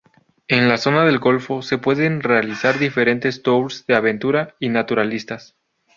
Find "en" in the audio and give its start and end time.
0.47-0.67